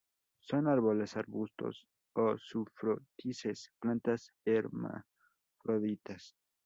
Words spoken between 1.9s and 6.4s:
o sufrútices; plantas hermafroditas.